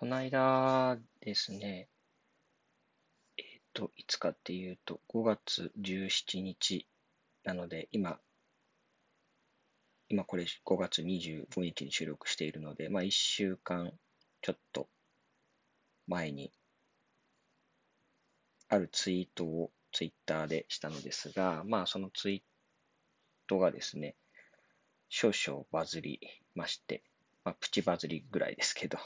[0.00, 1.90] この間ですね、
[3.36, 6.88] えっ、と、いつかっていうと、5月17日
[7.44, 8.18] なので、今、
[10.08, 13.92] 今これ5月25日に収録しているので、まあ1週間
[14.40, 14.88] ちょっと
[16.06, 16.50] 前に、
[18.70, 22.40] あるツイートをツイッターでしたのですが、まあそのツイー
[23.46, 24.16] トがですね、
[25.10, 26.20] 少々バズり
[26.54, 27.02] まして、
[27.44, 28.96] まあプチバズりぐらいですけど、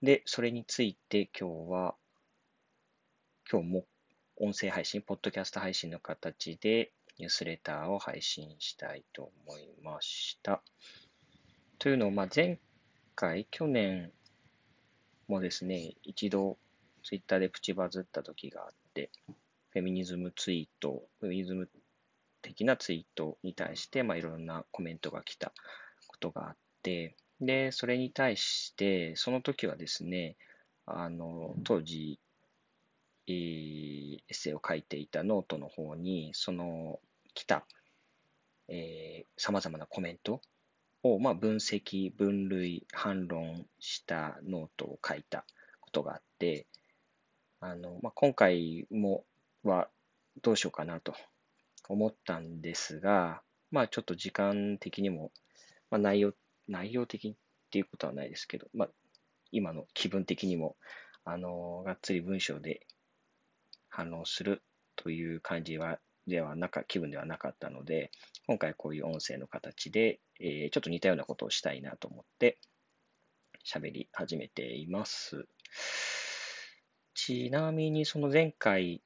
[0.00, 1.96] で、それについて今日は、
[3.50, 3.84] 今日も
[4.36, 10.62] 音声配信、ポッドキャスト配信の形でニュースレターを配信したいと思いました。
[11.80, 12.60] というのを、まあ、前
[13.16, 14.12] 回、去年
[15.26, 16.58] もですね、一度
[17.02, 19.10] ツイッターでプチバズった時があって、
[19.70, 21.68] フェミニズムツイート、フェミニズム
[22.40, 25.52] 的なツイートに対して、まあ、いろんなコメントが来た
[26.06, 30.36] ことがあって、で、それに対して、その時はですね、
[30.86, 32.18] あの、当時、
[33.26, 37.00] えー、エッセイを書いていたノートの方に、その、
[37.34, 37.64] 来た、
[38.68, 40.40] えー、様々なコメント
[41.02, 45.44] を、まあ、分析、分類、反論したノートを書いた
[45.80, 46.66] ことがあって、
[47.60, 49.24] あの、まあ、今回も、
[49.62, 49.88] は、
[50.42, 51.14] どうしようかなと
[51.88, 55.30] 思ったんですが、まあ、ちょっと時間的にも、
[55.90, 56.32] まあ、内容
[56.68, 57.34] 内容的っ
[57.70, 58.88] ていうことはないですけど、まあ、
[59.50, 60.76] 今の気分的にも、
[61.24, 62.86] あの、がっつり文章で
[63.88, 64.62] 反論する
[64.96, 68.10] という感じは、ではなか、気分ではなかったので、
[68.46, 72.58] 今回こういう音声の形で、えー、ちょっと似たようなことをしたいなと思って
[73.66, 75.46] 喋り始めています。
[77.14, 79.02] ちなみにその前回、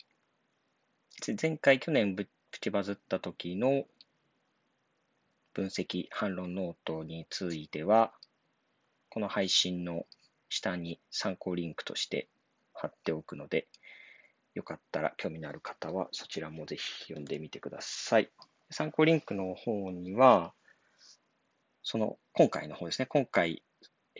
[1.41, 2.27] 前回去年プ
[2.61, 3.85] チバズった時の
[5.55, 8.13] 分析、反論ノートについては、
[9.11, 10.07] この配信の
[10.49, 12.29] 下に参考リンクとして
[12.73, 13.69] 貼っておくので、
[14.55, 18.31] よかったら興味のある方はそちらもぜひ読んでみてください。
[18.71, 20.55] 参考リンクの方には、
[21.83, 23.63] その今回の方ですね、今回、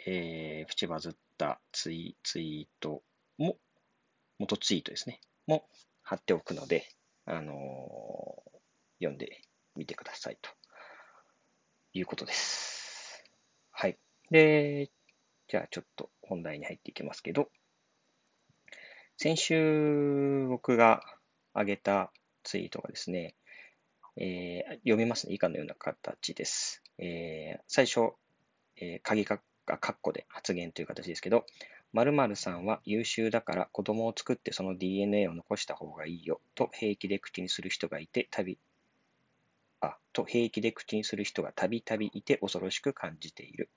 [0.07, 3.03] えー、プチバズったツイツイート
[3.39, 3.57] も、
[4.39, 5.67] 元ツイートですね、も
[6.03, 6.89] 貼っておくので、
[7.25, 7.55] あのー、
[8.99, 9.41] 読んで
[9.77, 10.51] みてくださいと。
[11.95, 13.25] いうことです。
[13.71, 13.99] はい。
[14.31, 14.91] で、
[15.49, 17.51] じゃあちょっと本題に入っていきますけど、
[19.19, 21.03] 先週僕が
[21.55, 22.11] 上げた
[22.45, 23.35] ツイートがですね、
[24.17, 25.35] えー、読みますね。
[25.35, 26.83] 以下のような形です。
[26.99, 28.13] えー、最初、
[28.77, 31.47] えー、鍵かカッコで発言という形ですけど、
[31.93, 38.59] 〇〇さんは優秀だから子供を作ってその DNA を残した方がいいよと平気で口にする人がいて、たび
[39.83, 43.69] あと平気で口にする人がたびたびいて恐ろしく感じている。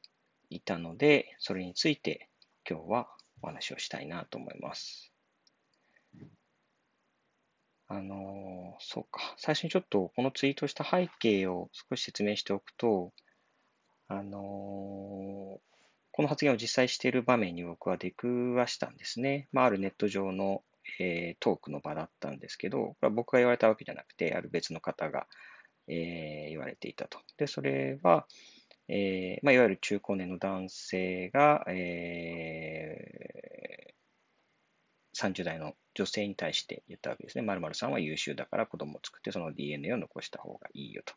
[0.51, 2.29] いたので、それについて
[2.69, 3.09] 今日は
[3.43, 5.13] お話をしたいなと思います。
[7.89, 8.19] あのー、
[8.81, 9.35] そうか。
[9.37, 13.13] 最初にちょっとこのツイートした背景を少し説明しておくと、
[14.09, 15.61] あのー、
[16.15, 19.49] この発言を実際している場面に僕は出くわしたんですね。
[19.53, 20.63] まあ、あるネット上の
[20.99, 25.27] えー、トークの場だったんですけど、これは僕が言われたわけじゃなくて、ある別の方が、
[25.89, 27.19] えー、言われていたと。
[27.37, 28.27] で、それは、
[28.89, 37.43] えーまあ、いわゆる中高年の男性が、えー、30代の女性に対して言ったわけですね。
[37.43, 41.15] 〇〇さんは優秀だから子供を作ってその DNA を残した方がいいよと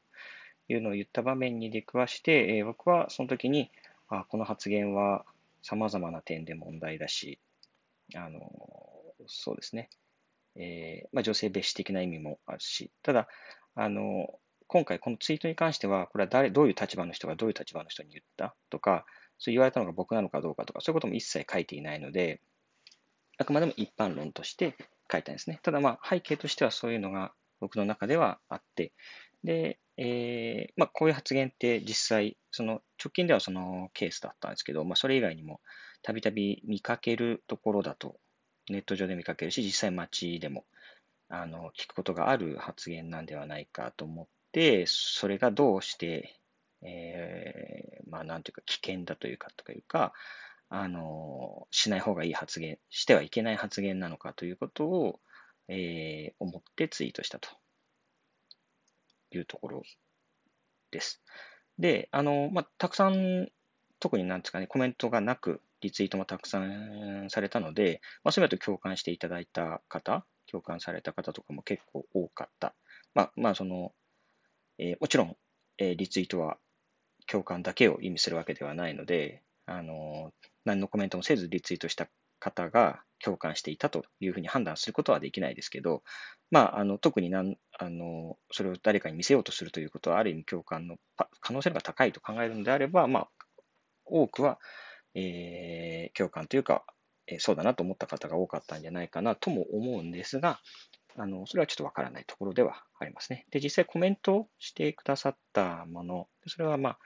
[0.67, 3.71] いうのを言った場面に出くわして、えー、僕はその時に、
[4.07, 5.25] あこの発言は
[5.63, 7.39] 様々な点で問題だし、
[8.15, 8.39] あの
[9.27, 9.89] そうですね。
[10.55, 13.27] えー、まあ、女性蔑視的な意味もあるし、ただ、
[13.75, 19.05] あの、今回このツイートに関しては、これは誰、どういう立場の人がどういう立場の人に言ったとか、
[19.37, 22.41] そう言われたのが僕なのかどうかとか、そういうことも一切書いていないので、
[23.37, 24.75] あくまでも一般論として
[25.11, 25.59] 書いたんですね。
[25.61, 28.93] ただまあ背景としてはそういうのが僕の中ではあって、
[29.43, 35.59] で、えー、まあこういう発言って実際、その直近ではそのケースだったんですけど、まあそれ以外にも
[36.01, 38.17] たびたび見かけるところだと、
[38.69, 40.65] ネット上で見かけるし、実際街でも
[41.29, 46.35] あの聞くことがある発言なんではないかと思って、それがどうして、
[46.81, 50.13] えー、まあなんていうか危険だというかというか、
[50.69, 55.19] あの、しない方がいい発言、してはいけない発言なのかということを、
[55.67, 57.49] えー、思ってツイートしたと
[59.31, 59.83] いうところ
[60.91, 61.21] です。
[61.77, 63.49] で、あの、まあ、たくさん、
[63.99, 72.73] 特になんですかね、コメントがなく、リツイートもたくさんされたので、まあ、そういうと共感していただいた方、共感された方とかも結構多かった。
[73.13, 73.91] まあ、まあ、その、
[74.79, 75.37] えー、もちろん、
[75.77, 76.57] えー、リツイートは
[77.27, 80.31] 共感だけを意味するわけではないので、あの、
[80.65, 82.07] 何のコメントもせずリツイートした
[82.39, 86.01] 方が共感していたというふうに判断することはできないですけど、
[86.49, 90.97] まあ、あの特になんあのそれを誰かに見せようとするということは、ある意味共感の
[91.41, 93.29] 可能性が高いと考えるのであれば、まあ、
[94.05, 94.59] 多くは、
[95.15, 96.85] えー、共感というか、
[97.27, 100.59] えー、そうだなと思った方が多かったんじゃないかなとも思うんですが、
[101.17, 103.45] あのそれはちょっとわからないところではありますね。
[103.49, 106.99] で、実際コメントしてくださったもの、それはまあ、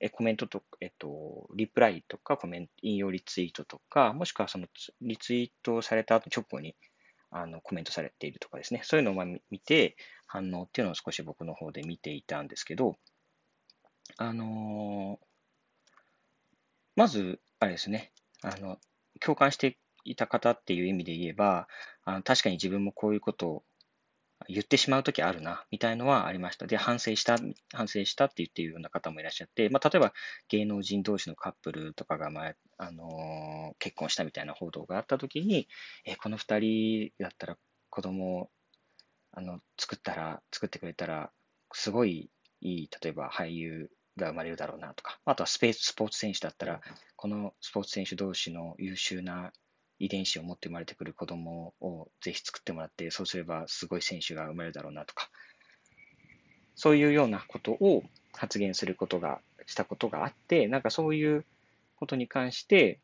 [0.00, 4.66] えコメントと、えっと、リプライとかコメント、引用リツイートとか、もしくはその
[5.00, 6.74] リツイートされた直後に
[7.30, 12.96] あのコメントされているとかですね、そういうのを見て反応っていうのを少し僕の方で見ていたんですけど、
[14.16, 15.26] あのー、
[16.96, 18.10] まず、あれですね、
[18.42, 18.76] あの、
[19.20, 21.68] 共感していた方っていう意味で言えば、
[22.04, 23.62] あの確かに自分もこういうことを
[24.48, 26.66] 言ってしまうときあるな、みたいのはありました。
[26.66, 27.38] で、反省した、
[27.72, 30.12] 反省したって言っているような方もいらっしゃって、まあ、例えば
[30.48, 35.68] 芸能人同士のカップルとかが、まあ、あのー、結婚したみたいな報道があったときに、
[36.04, 37.56] え、この二人だったら
[37.90, 38.50] 子供を、
[39.30, 41.30] あの、作ったら、作ってくれたら、
[41.72, 42.28] すごい
[42.60, 46.80] いい、例えば俳優が生まれるだろうなとか、あとはスペーススポーツ選手だったら、
[47.16, 49.52] このスポーツ選手同士の優秀な
[49.98, 55.30] 遺伝子を持って生まれてくる子供をぜひ作ってもらって、そうすればすごい選手が生まれるだろうなとか、
[56.74, 61.44] そういうようなことを発言することが、したことがあって、なんかそういう
[61.96, 63.00] ことに関して、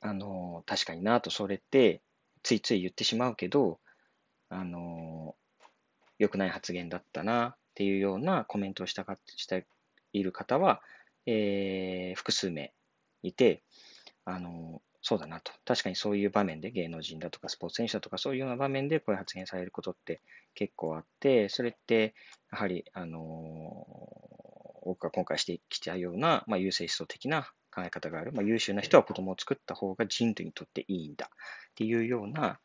[0.00, 2.00] あの、確かになと、それって
[2.42, 3.78] ついつい言ってしまうけど、
[4.48, 5.36] あの、
[6.18, 9.66] 良くない発言だったなっていうようなコメントをしたかして
[10.18, 10.80] いる方は、
[11.26, 12.72] えー、複数名
[13.22, 13.62] いて、
[14.24, 15.52] あの、そうだなと。
[15.66, 20.22] 確かにそういう場面で芸能人だとかスポーツ選手だとかそういうような場面でこういう発言されることって
[20.54, 22.14] 結構あって、それって
[22.50, 23.86] やはり、あの
[24.84, 28.32] 僕が今回してきたような、まあ、優勢思想的な考え方がある。
[28.32, 31.28] まあ、優秀な人は子供を作った方が人類にとっていいんだっ
[31.74, 32.60] ていうような、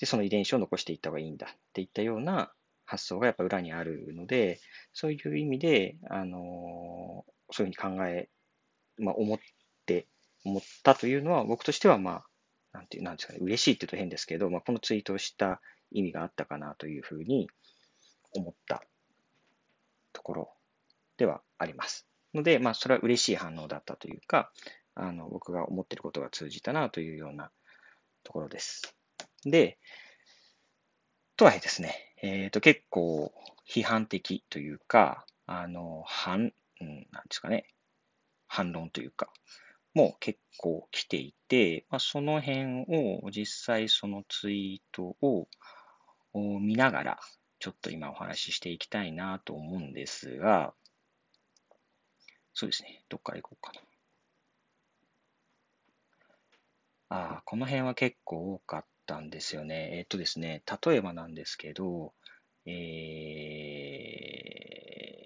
[0.00, 2.52] で、その遺伝子を残していった方がいいんだっていったような
[2.92, 4.60] 発想がやっぱ裏にあるので、
[4.92, 8.28] そういう意味で、あのそういうふうに考え、
[8.98, 9.38] まあ、思っ
[9.86, 10.06] て
[10.44, 12.24] 思ったというのは、僕としては、まあ、
[12.72, 17.48] なんていう、なんですかね、嬉しいって言うと変ですけど、まあ、このツイートをした意味があったかなというふうに
[18.34, 18.82] 思った
[20.12, 20.54] ところ
[21.16, 22.06] ではあります。
[22.34, 24.52] ので、まあ、それは嬉しい反応だったというか、
[24.94, 27.50] あの、僕が思ってることが通じたなというような
[28.22, 28.94] ところです。
[29.44, 29.78] で、
[31.36, 33.34] とはいえですね、えっ、ー、と、結構
[33.68, 37.66] 批判的というか、あの、反、うん、なんですかね、
[38.46, 39.28] 反論というか、
[39.92, 45.48] もう結構来ていて、まあ、その辺を実際そのツイートを
[46.60, 47.20] 見ながら、
[47.58, 50.74] ちょっと今お話ししていきたいなと思うんですが、
[52.54, 53.80] そうですね、どっから行こうかな。
[57.08, 59.90] ああ、この辺は結構多かったたんですよね。
[59.98, 62.14] えっとですね、例えばなんですけど、
[62.64, 62.70] え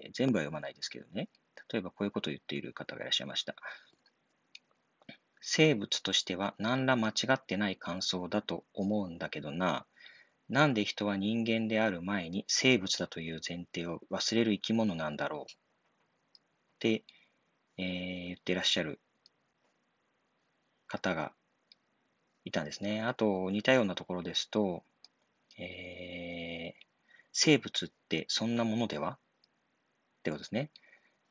[0.09, 1.29] ー、全部は読まないですけどね。
[1.71, 3.55] 例えばこういうことを言っている方がいらっしゃいました。
[5.39, 9.85] 生物としては何ら間違ってない感想だと思うんだけどな。
[10.49, 15.55] なんで人は人間である前に生物だという前提を忘れる生き物なんだろうっ
[16.79, 17.05] て、
[17.77, 18.99] えー、言ってらっしゃる
[20.87, 21.31] 方が
[22.47, 23.01] いたんですね。
[23.01, 24.83] あと似たようなところですと、
[25.59, 26.85] えー、
[27.33, 29.11] 生物ってそんなものでは？
[29.11, 29.17] っ
[30.23, 30.71] てことですね。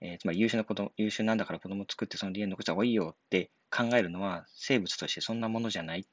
[0.01, 6.05] えー、つまり優秀な子供、優秀なんだから子供作ってその理念残した方がいいよって考えるのは生物としてそんなものじゃないっ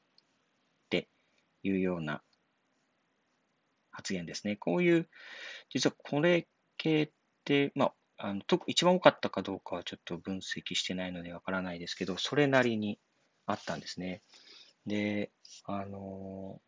[0.90, 1.10] て
[1.64, 2.22] いうような
[3.92, 4.56] 発言ですね。
[4.56, 5.10] こういう、
[5.70, 7.10] 実はこれ系っ
[7.44, 13.00] て、まあ、あの特一番多かったかどうかはちょっと分析してないのでわからないですけど、それなりに
[13.46, 14.22] あったんですね。
[14.86, 15.32] で、
[15.66, 16.60] あの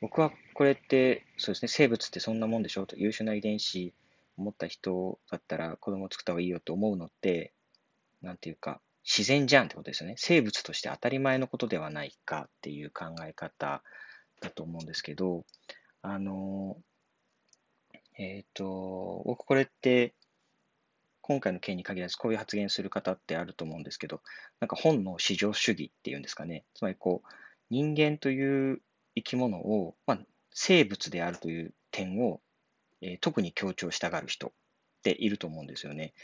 [0.00, 3.92] 僕はこれって、そうですね、生物ってそんなもんでしょと、優秀な遺伝子
[4.36, 7.52] を持った人だったら子供を作った方がいいよと思うのって、
[8.22, 10.14] なんていうか、自然じゃんってことですよね。
[10.18, 13.82] 生物として当たり前のことではないかっていう考え方
[14.40, 15.44] だと思うんですけど、
[16.02, 16.76] あの、
[18.18, 20.14] えっ、ー、と、僕これって、
[21.28, 24.22] 今回の件に限らずこういう発言する方ってあると思うんですけど、
[24.60, 26.64] なんか本の至上主義っていうんですかね。
[26.74, 27.28] つまりこう、
[27.68, 28.80] 人間という
[29.14, 30.18] 生き物を、まあ、
[30.50, 32.40] 生物であるという点を、
[33.02, 34.50] えー、特に強調したがる人っ
[35.02, 36.14] ていると思うんですよね。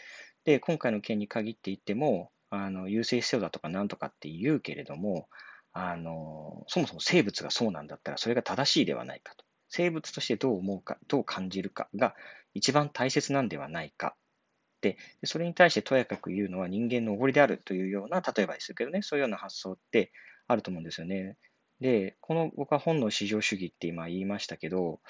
[0.44, 5.28] で、今回の件に限って言っても、あの、優勢必要だとかなんとかって言うけれども、
[5.72, 9.44] あの、そもそも生物がそうなんだったらそれが正しいではないかと。
[9.68, 12.14] 生物としてどう思うか、どう感じるかが
[12.54, 14.16] 一番大切なんではないか。
[14.92, 20.12] で、それに対してとやかく言うのは人間のおごりであるというような、例えばですけどね、そういうような発想って
[20.46, 21.36] あると思うんですよね。
[21.80, 25.00] で、この僕は本の至上主義って今言いましたけど、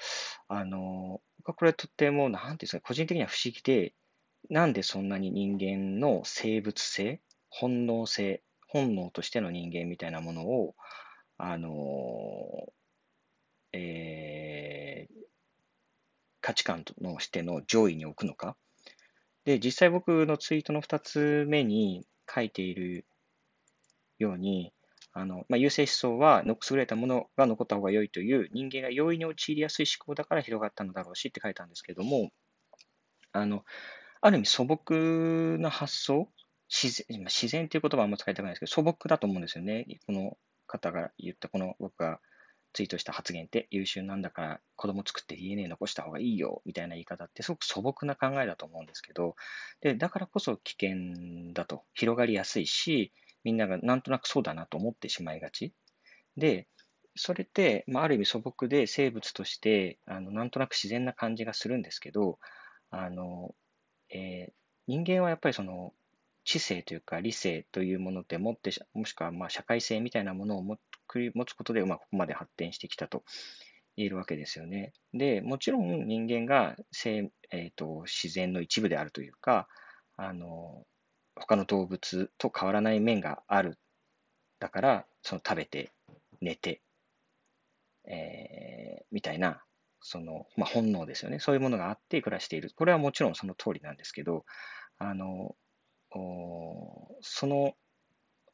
[0.47, 3.93] あの、僕はこれとっても、なんていうんですか、個人的には不思議で、
[4.49, 10.75] なんでそんなに人間の生物性、本能性、本能としての人間みたいなものを、
[11.37, 11.71] あの、
[13.73, 15.15] えー、
[16.41, 18.55] 価値観のしての上位に置くのか。
[19.45, 23.05] で、実際僕のツイートの2つ目に書いている
[24.17, 24.73] ように、
[25.13, 32.31] あの、まあ、優勢思想は優れたものが残った方が良いという人間が容易に陥りやすい思考だから広がったのだろうしって書いたんですけども、
[33.31, 33.63] あの、
[34.21, 36.29] ある意味素朴な発想
[36.69, 39.85] 自然、自然っていう言葉はあんま使いたくないですけど、素朴だと思うんですよね。
[40.07, 40.37] この
[40.67, 42.19] 方が言った、この僕が
[42.75, 49.37] ツイートした発言って優秀なんだから子供作って DNA 残した方がいいよみたいな言い方ってすごく素朴な考えだと思うんですけど、
[49.79, 53.13] で、だからこそ危険だと、広がりやすいし、
[53.45, 55.73] みんながなんとなくそうだなと思ってしまいがち。
[56.35, 56.67] で、
[57.15, 62.39] それって、まあ、ある意味素朴で生物として、あの、なんとなく自然な感じがするんですけど、
[62.89, 63.55] あの、
[64.09, 64.53] えー、
[64.87, 65.93] 人間はやっぱりその、
[66.45, 70.77] 知性というか理性というものでもって、もしくはまあ社会性みたいなものを持
[71.45, 73.23] つことで、まあ、ここまで発展してきたと
[73.97, 74.93] 言えるわけですよね。
[75.13, 79.67] で、もちろん人間が生、えーと自然の一部であるというか、
[80.17, 80.85] あの、
[81.35, 83.77] 他の動物と変わらない面がある。
[84.59, 85.91] だから、その食べて、
[86.41, 86.81] 寝て、
[88.07, 89.63] えー、みたいな、
[90.01, 91.39] その、まあ、本能ですよね。
[91.39, 92.71] そういうものがあって暮らしている。
[92.75, 94.45] これはもちろんその通りなんですけど、
[94.99, 95.55] あの、
[97.21, 97.75] その、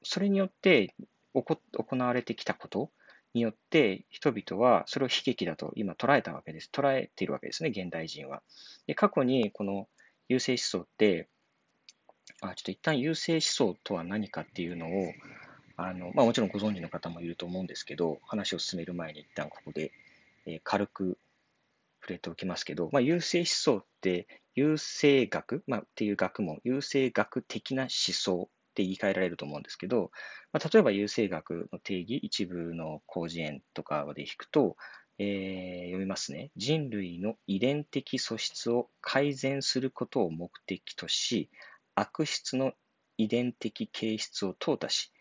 [0.03, 0.96] それによって
[1.34, 2.91] 行われてきたこと
[3.34, 6.70] によって、人々はそれを悲劇だと今捉えたわけです。
[6.72, 8.41] 捉えているわけですね、現代人は。
[8.88, 9.88] で過去にこの
[10.27, 11.27] 優勢思想って、
[12.41, 15.13] あちょっと一旦優勢思想とは何かっていうのを、
[15.77, 19.91] あのまあ、もちろんご存知の方もいると思うんですけど、話を進める前に一旦ここで、
[20.46, 21.18] えー、軽く
[22.01, 30.12] 触れておきますけど、まあ、優勢思想って優勢学、まあ、っていう学問、優勢学的な思想って言い換えられると思うんですけど、
[30.51, 34.75] まあ、例えば優勢学の定義、一部の広辞苑とかで引くと、
[35.20, 36.51] えー、読みますね。
[36.55, 41.50] 人類の遺伝的素質を改善することを目的とし、
[41.93, 42.74] 悪質の
[43.17, 45.12] 遺伝的形質を淘汰し、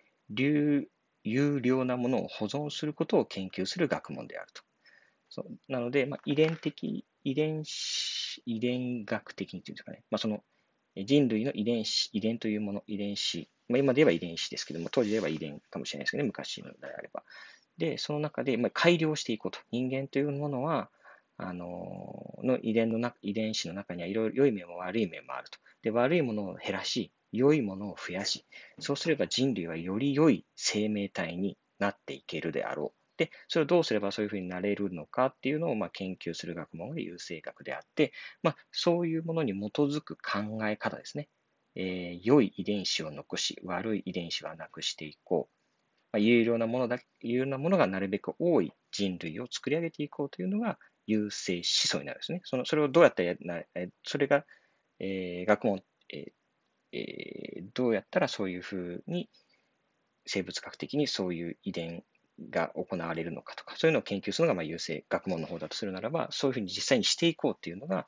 [1.22, 4.62] 有料なものを保存することを研究する学問であると。
[5.30, 10.02] そうなので、まあ、遺伝的、遺伝子、遺伝学的にっていうんですかね。
[10.10, 10.40] まあ、その
[10.96, 17.22] 人類の遺伝子、遺伝というもの、遺伝子、まあ、今で言えば遺伝子ですけども、当時で言えば遺伝かもしれないですけどね、昔のであれば。
[17.78, 19.60] で、その中で、まあ、改良していこうと。
[19.70, 20.90] 人間というものは、
[21.36, 25.58] あの、の遺伝のな、遺伝子の中にはいろいろ良い面も悪い面もあると。
[25.82, 28.44] で、悪いものを減らし、良いものを増やし、
[28.80, 32.99] そうすれば人類はより良い生命体になっていけるであろう。
[33.20, 41.28] で、それをどうすればそういうふうになれるのかっていうのをまあ研究する学問が優生学であって、まあ、そういうものに基づく考え方ですね。
[41.74, 45.54] えー、良い遺伝子を残し、悪い遺伝子はなくしていこう。
[46.12, 52.40] まあ、有料なものだ、有料なものがなるべく多い人類を作り上げていこうというのが優生思想になるんですね。
[52.44, 53.62] その、それをどうやってやな、
[54.02, 54.46] それが、
[54.98, 59.28] えー、学問、えーえー、どうやったらそういうふうに
[60.26, 62.04] 生物学的にそういう遺伝
[62.48, 68.06] が行われるのかとか、そういうのを研究するのがま優勢学問の方だとするならば、そういうふうに実際にしていこうっていうのが、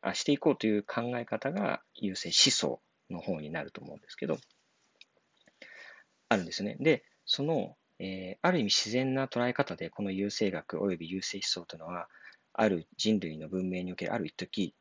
[0.00, 4.38] あしていこうという考え方が優勢思想の方になると思うんですけど、
[6.28, 6.76] あるんですね。
[6.80, 12.08] で、その、えー、ある意味自然な捉え方で、この優勢学及び優勢思想というのは、
[12.54, 14.74] ある人類の文明におけるある一時、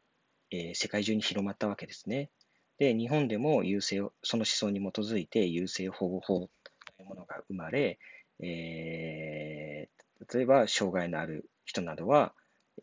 [0.50, 2.30] えー、世界中に広まったわけですね。
[2.78, 8.00] で、日本でも優勢を、その思想に基づいて優勢保護法というものが生まれ、
[8.42, 12.34] えー、例えば障害のある人などは、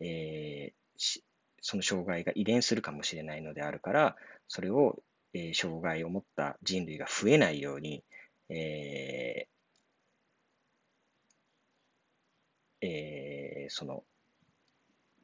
[0.01, 1.19] えー、
[1.61, 4.15] その障害が遺伝するかもしれないのであるから、
[4.47, 5.01] それを、
[5.33, 8.03] えー、障害を持った人類が増えないように、
[8.49, 9.59] えー
[12.81, 14.03] えー、その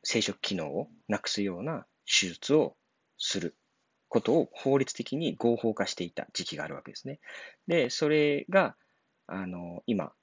[0.04, 2.76] 生殖機能をなくすような手術を
[3.18, 3.56] する
[4.08, 7.20] ことを法律的に合法化していた時期があるわけですね。
[7.68, 8.76] で、それが、
[9.28, 10.14] あの、今、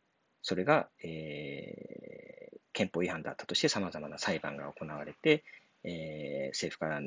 [0.42, 5.44] それが、えー、憲法違反だったとして様々な裁判が行われて、
[5.84, 7.00] えー、政府から、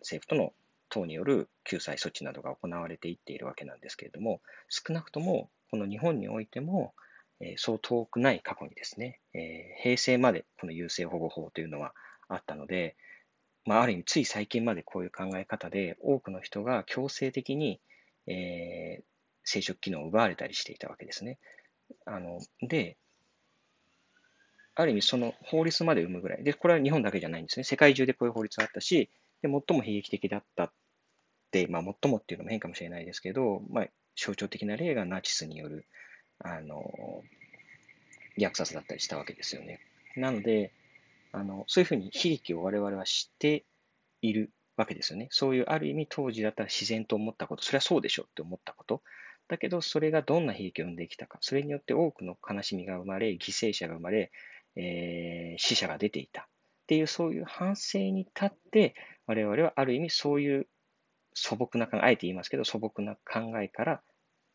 [0.00, 0.52] 政府との
[0.88, 6.92] 党による救済措置などが行われていっているわけなんですけれども、少なくともこの日本においても、
[7.40, 11.94] えー、そう遠くない過去にですね、えー、平成までこの優生保護法というのは
[12.28, 12.96] あったので、
[13.64, 17.80] まあ、ある意味つい最近までこういう考え方で多くの人が強制的に、
[18.26, 19.04] えー、
[19.44, 21.38] 生殖機能を奪われたりしていたわけですね。
[22.06, 22.96] あので、
[24.74, 26.44] ある意味その法律まで生むぐらい。
[26.44, 27.64] で、これは日本だけじゃないんですね。
[27.64, 29.10] 世界中でこういう法律があったし、
[29.42, 30.72] で最も悲劇的だったっ
[31.50, 35.86] て、まあ、最もっていうのも変かもしれないですけど、まあ、象徴的な例がナチスによる、
[36.38, 37.22] あの、
[38.38, 39.80] 虐殺だったりしたわけですよね。
[40.16, 40.72] なので、
[41.32, 43.64] あの、そういうふうに悲劇を我々は知って
[44.22, 45.28] いるわけですよね。
[45.30, 49.02] そういうある意味当時だったら自然と思ったこと、それはそうでしょって思ったこと。
[49.52, 51.36] だけど、それがどんな悲劇を生んできたか。
[51.42, 54.32] それによって多くの悲しみが生まれ、犠牲者が生まれ、
[54.76, 56.42] えー、死者が出ていた。
[56.42, 56.46] っ
[56.86, 58.94] ていう、そういう反省に立って、
[59.26, 60.68] 我々はある意味そういう
[61.34, 64.02] 素朴な考え、あえて言いますけど、素朴な考えから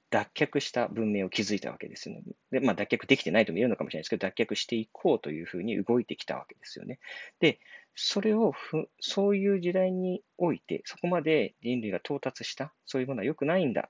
[0.09, 2.23] 脱却した文明を築いたわけですよね。
[2.49, 6.99] で、まあ脱却できてないとも言えるのかもしれないですけど、脱却していこうというふうに動いてきたわけですよね。
[7.39, 7.59] で、
[7.93, 13.89] それをふ、そういう時代において、そこまで人類が到達した、そういうものは良くないんだ。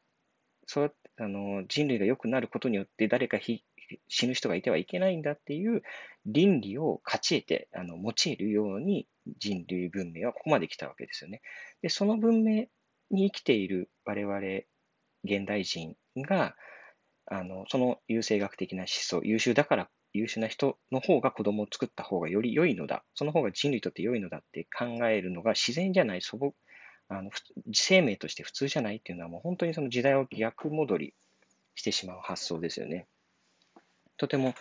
[0.68, 3.40] そうあの人類が良くなることによって誰か
[4.08, 5.82] 死ぬ人がいてはいけないんだっていう
[6.26, 9.08] 倫理を勝ち得て、あの用いるように
[9.40, 11.42] 人類文明はここまで来たわけですよね。
[11.82, 12.66] で、その文明
[13.10, 14.40] に生きている我々
[15.24, 16.56] 現代人が、
[17.26, 26.54] あの、その優生学的な思想、優秀だから優秀な人の方が子供を作った方がより良いのだ、その方が人類にとって良いのだって考えるのが自然じゃない、素朴、
[27.10, 27.32] あの、
[27.74, 31.14] 生命として普通じゃないっていうのはもう本当にその時代を逆戻り
[31.76, 33.08] してしまう発想ですよね。
[34.18, 34.56] とても、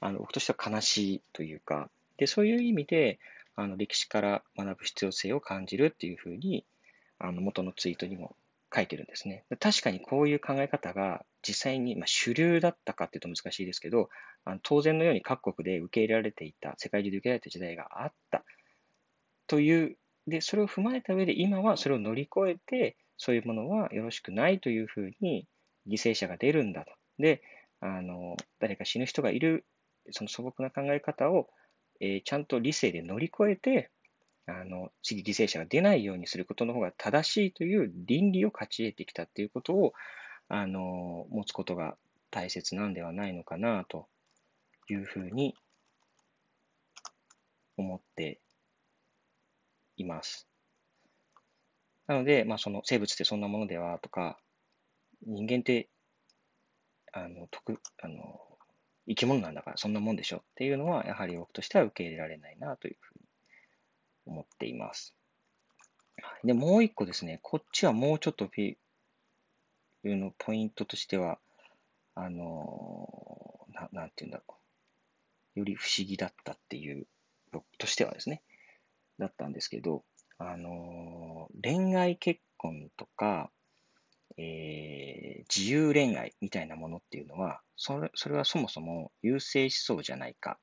[0.00, 3.18] あの、僕としては悲しいというか、で、そういう意味で、
[3.54, 6.66] あの、歴史から学ぶ必要性を感じるっていうふうに、
[7.18, 8.36] あの、元のツイートにも
[8.74, 9.44] 書いてるんですね。
[9.60, 14.08] 確かにこういう考え方が実際に、まあ、主流だったかっていうと難しいですけど、
[14.44, 18.44] あの当然のように各国で受け入れられていた、世界中で受け入れられた時代があった
[19.46, 25.46] という、で、それを踏まえた上で今はそれを乗り越えて、そういうものはよろしくないというふうに
[25.88, 26.92] 犠牲者が出るんだと。
[27.18, 27.42] で、
[27.80, 29.64] あの、誰か死ぬ人がいる、
[30.10, 31.48] その素朴な考え方を、
[32.00, 33.90] えー、ちゃんと理性で乗り越えて、
[34.46, 39.92] あの、次犠牲者が出ないようにすることの方が正しいという倫理を勝ち得てきたっていうことを、
[40.48, 41.96] あの、持つことが
[42.30, 44.06] 大切なんではないのかなと
[44.88, 45.56] いうふうに
[47.76, 48.40] 思って
[49.96, 50.48] います。
[52.06, 54.38] なので、まあ、その生物ってそんなものではとか、
[55.26, 55.88] 人間って、
[57.12, 58.40] あの、特、あの、
[59.08, 63.24] 生き物なんだからそんなもんでしょっていうのは、やはり僕としては受け入れられないなというふうに
[64.26, 65.14] 思っています。
[66.44, 68.76] で、もう一個ですね、こっちはもうちょっとフィ
[70.04, 71.38] ルのポイントとしては、
[72.14, 74.44] あのな、なんて言うんだろ
[75.56, 75.60] う。
[75.60, 77.06] より不思議だったっていう、
[77.78, 78.42] としてはですね、
[79.18, 80.04] だったんですけど、
[80.38, 83.50] あの恋愛結婚とか、
[84.36, 90.58] えー、自由恋愛みたいなものっていうのは、それそれはそもそも優勢思想じゃないかっ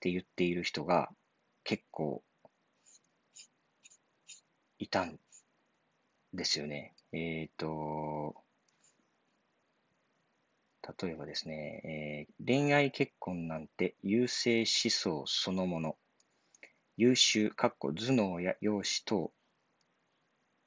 [0.00, 1.08] て言っている人が
[1.64, 2.22] 結構
[4.78, 5.18] いたん
[6.32, 6.94] ですよね。
[7.12, 8.34] えっ、ー、と、
[11.02, 15.96] 例えばですね、えー、恋愛結婚なんて優勢思想そのもの。
[17.00, 19.30] 優秀、かっこ頭脳や容姿等っ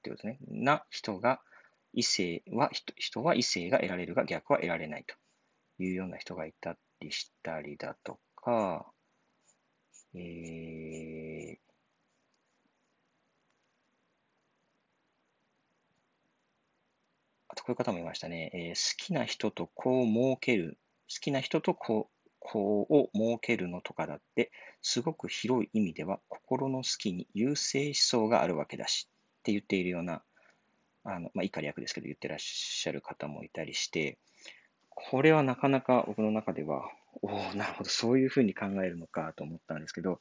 [0.01, 0.63] てことですね。
[0.63, 1.39] な人が、
[1.93, 5.13] 異性は、人は異性が得られるが逆は得られないと
[5.77, 8.91] いうような人がいたりしたりだとか、
[10.15, 11.57] えー、
[17.47, 18.49] あとこういう方もいましたね。
[18.55, 20.79] えー、好きな人とこう儲ける。
[21.13, 22.12] 好きな人とこう
[22.89, 24.51] うを設けるのとかだって、
[24.81, 29.07] すごく広い意味では心の好きに優勢思想があるわけだし
[29.39, 30.23] って言っているような、
[31.03, 34.17] あの、まあ、以下略ですけど言ってらっしゃる方もいたりして、
[34.89, 36.89] これはなかなか僕の中では、
[37.21, 40.19] おお、なるほど、そういうふうに考えるのかと思ったんですけど、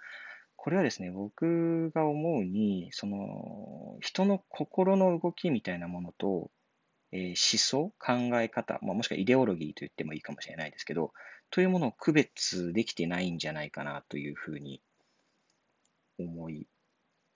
[0.57, 6.51] これはですね、僕が思うに、その、人の心の動きみたいなものと、
[7.11, 11.13] えー、思想、考え方、まあ、もしくはイデオロギーと言ってもいいかもしれないですけど、
[11.53, 14.81] というものを区別できてないんじゃないかなというふうに
[16.19, 16.67] 思い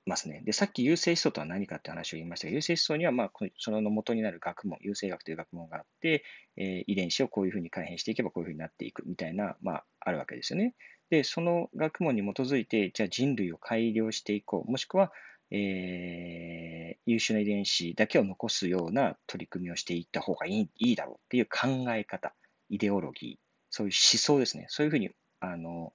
[0.07, 0.43] ますね。
[0.45, 6.25] で、さっき優勢思想とは何かって話を言いましたが、優勢思想には、まあ、その元になる学問、優勢学という学問があって、
[6.57, 10.75] えー、遺伝子をこういうふうに改変していけばこういうふうになっていくみたいな、まあ、あるわけですよね。
[11.11, 15.13] で、その学問に基づいて、じゃあ人類を改良していこう、もしくは、
[15.51, 22.35] えー、優秀な遺伝子だけを残すような取り組みをしていった方がいいいいだろうっていう考え方、
[22.71, 23.46] イデオロギー、
[23.77, 24.65] そういう思想ですね。
[24.71, 25.93] そういうふうに、あの、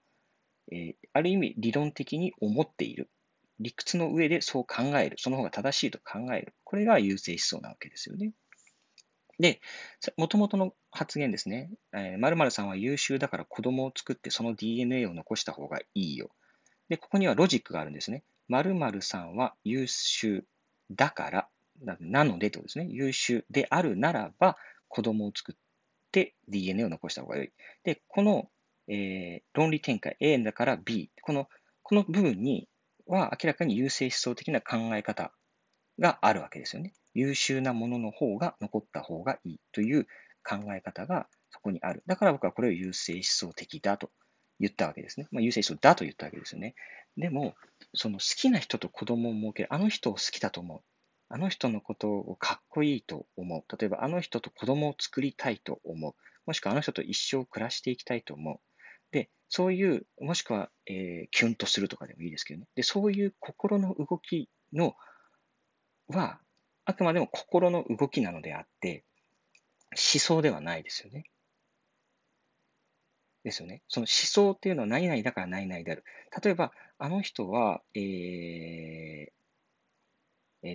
[0.72, 3.10] えー、ある意味理論的に思っている。
[3.60, 5.16] 理屈の上でそう考える。
[5.18, 6.54] その方が正しいと考える。
[6.64, 8.34] これが優勢思想なわけですよね。
[9.40, 9.62] で、
[10.16, 11.72] もともとの発言ですね。
[11.92, 16.30] えー、〇〇さんは優秀だから子供を作ってその DNA を残した方がいいよ。
[16.88, 18.24] で、ここにはロジックがあるんですね。
[18.48, 20.46] 〇〇さんは優秀
[20.92, 21.48] だから、
[22.00, 22.86] なのでとですね。
[22.92, 25.56] 優秀であるならば子供を作っ
[26.12, 27.52] って DNA を残した方が良い。
[27.84, 28.50] で、この、
[28.90, 31.10] えー、論理展開 A だから B。
[31.22, 31.48] この、
[31.84, 32.68] この部分に
[33.08, 35.32] は明らかに優勢思想的な考え方
[36.00, 36.94] があるわけですよね。
[37.14, 40.06] 優秀なものの方が残った方がいいという
[40.44, 42.04] 考え方がそこにある。
[42.08, 44.10] だから僕はこれを優勢思想的だと
[44.60, 45.28] 言ったわけですね。
[45.32, 46.76] まあ、優勢思想だと言ったわけですよね。
[47.18, 47.56] でも、
[47.94, 50.82] その好きな人と子供を設ける、あの人を好きだと思う。
[51.34, 53.78] あの人のことをかっこいいと思う。
[53.78, 56.14] 例えば、あの人と子供を作りたいと思う。
[56.46, 58.60] もしくはあの人と一生暮らしていきたいと思う。
[59.12, 62.68] で、そういう、もしくは、えー、キュンとするとかでもいいですけどね。
[62.76, 64.96] で、そういう心の動きの
[66.10, 66.42] は、
[66.84, 69.06] あくまでも心の動きなのであって、
[69.92, 71.26] 思想ではないですよね。
[73.44, 73.82] ですよね。
[73.88, 76.04] その思想っていうのは何々だから何々である。
[76.44, 78.02] 例えば、あの人は、えー、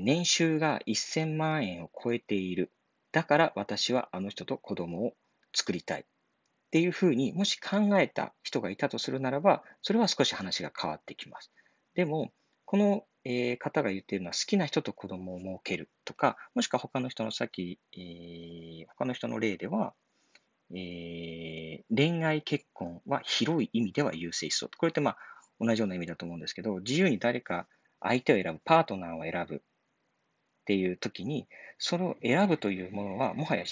[0.06, 2.70] 年収が1000万円を超えている。
[3.10, 5.14] だから私はあの人と子供を
[5.52, 6.02] 作りたい。
[6.02, 6.04] っ
[6.70, 11.50] ていうふうにもし考えた人がいたとするならば、それは少し話が変わってきます。
[11.94, 12.30] でも、
[12.66, 17.80] この、え方が言っているのは好きな人と子供を設けるとか、もしくは他の人のさっき、
[18.96, 19.92] 他の人の例では、
[20.72, 24.70] え、恋愛結婚は広い意味では優勢思想。
[24.78, 25.18] これってまあ
[25.58, 27.66] 同じような意味だと思うんですけど、自由に誰か
[28.00, 29.64] 相手を選ぶ、パートナーを選ぶ
[30.66, 31.46] っていう時に、
[31.78, 33.64] その選ぶというものは、もはや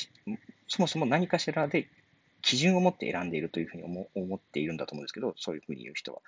[0.68, 1.88] そもそも何かしらで
[2.40, 6.20] 基準を持って選んでいるというふうに思思っているんだと思うんですけど、そういうふうに言う人は。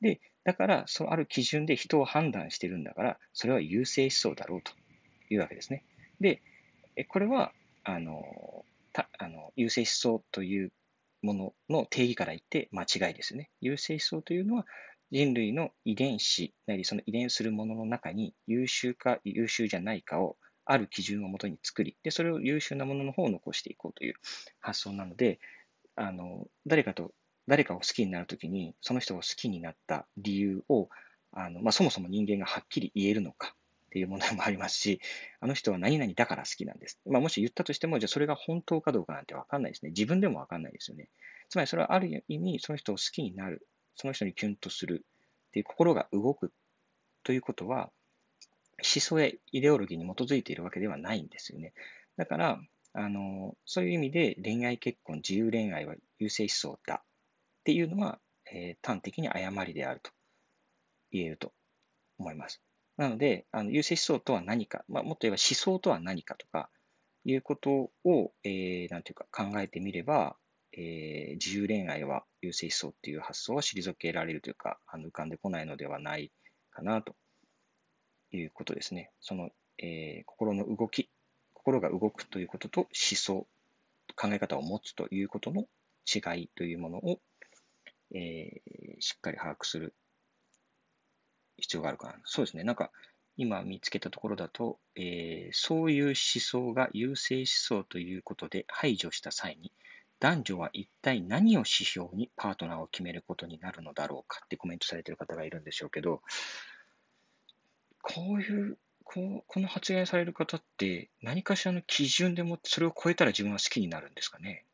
[0.00, 4.72] で、だから、そのある基準で人を判断してるんだから、それは優勢思想だろうと
[5.28, 5.84] いうわけですね。
[6.20, 6.40] で、
[7.08, 10.72] これは、あの、たあの優勢思想という
[11.20, 13.50] ものの定義から言って間違いですね。
[13.60, 14.66] 優勢思想というのは、
[15.14, 24.14] 人類の遺伝子なりその遺伝するものの中に優秀か優秀じゃないかをある基準をもとに作り、で、それを優秀なものの方を残していこうという
[24.58, 25.38] 発想なので、
[25.94, 27.12] あの、誰かと、
[27.46, 30.88] 誰かを好きになるときに、その人を好きになった理由を、
[31.32, 35.00] あの、まあ、そもそも人間がはっきり言えるのかっていう問題もありますし、
[35.40, 36.98] あの人は何々だから好きなんです。
[37.06, 39.90] まあ、もし言ったとしても、じゃあそれが本当かどうかなんてわかんないですね。
[39.90, 41.08] 自分でもわかんないですよね。
[41.50, 43.66] つまりそれはある意味、その人を好きになる。
[43.96, 45.04] その人にキュンとする
[45.48, 46.52] っていう心が動く
[47.22, 47.90] ということは、
[48.78, 51.72] 思想やイデオロギーに基づいているわけではないんですよね。
[52.16, 52.60] だから、
[52.92, 58.18] あの、そういう意味で恋愛結婚、自由恋愛は優勢思想だっていうのは、
[58.52, 60.10] えー、端的に誤りであると
[61.10, 61.52] 言えると
[62.18, 62.60] 思います。
[62.96, 66.68] なので、あの優勢思想とは何か、まあ、もっと言えば思想とは何かとか
[67.24, 70.36] いうことを、えー、なんていうか考えてみれば、
[70.76, 76.32] えー、自由恋愛は優勢思想っていう発想は退けられるというか、あの浮かんでこないのではない
[76.70, 77.14] かなと
[78.32, 79.10] いうことですね。
[79.20, 81.10] その、えー、心の動き、
[81.52, 83.46] 心が動くということと思想、
[84.16, 85.66] 考え方を持つということの
[86.12, 87.20] 違いというものを、
[88.14, 89.94] えー、しっかり把握する
[91.56, 92.14] 必要があるかな。
[92.24, 92.64] そうですね。
[92.64, 92.90] なんか、
[93.36, 99.72] 今見つけたところだと、えー、そういう思想が優勢思想ということで排除した際に、
[100.20, 106.22] 男女は一体何を指標にパートナーを決めることになるのだろうかってコメントされてる方がいるんでしょうけど、
[108.02, 114.64] こういうこうこの発言される方って何かしらの基準でもそれを超えたら自分は好きになるんですかね？